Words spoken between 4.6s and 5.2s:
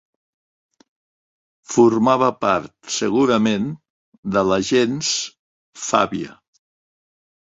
gens